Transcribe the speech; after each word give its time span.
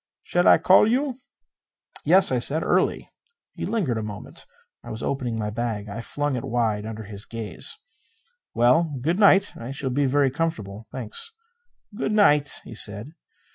"Shall 0.23 0.47
I 0.47 0.57
call 0.57 0.87
you?" 0.91 1.13
"Yes," 2.05 2.31
I 2.31 2.39
said. 2.39 2.63
"Early." 2.63 3.07
He 3.53 3.67
lingered 3.67 3.99
a 3.99 4.01
moment. 4.01 4.47
I 4.83 4.89
was 4.89 5.03
opening 5.03 5.37
my 5.37 5.51
bag. 5.51 5.87
I 5.89 6.01
flung 6.01 6.35
it 6.35 6.43
wide 6.43 6.87
under 6.87 7.03
his 7.03 7.23
gaze. 7.27 7.77
"Well, 8.55 8.95
good 8.99 9.19
night. 9.19 9.55
I 9.55 9.69
shall 9.69 9.91
be 9.91 10.07
very 10.07 10.31
comfortable, 10.31 10.87
thanks." 10.91 11.31
"Good 11.95 12.13
night," 12.13 12.61
he 12.63 12.73
said. 12.73 13.11